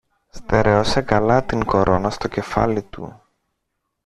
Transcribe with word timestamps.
Στερέωσε 0.29 1.01
καλά 1.01 1.43
την 1.43 1.65
κορώνα 1.65 2.09
στο 2.09 2.27
κεφάλι 2.27 2.83
του 2.83 3.21